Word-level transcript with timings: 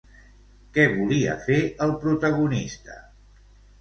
Què 0.77 0.85
volia 0.93 1.35
fer 1.49 1.59
el 1.87 1.93
protagonista? 2.07 2.97